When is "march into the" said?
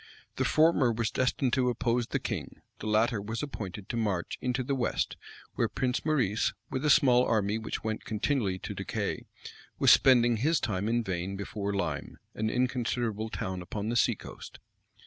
3.97-4.73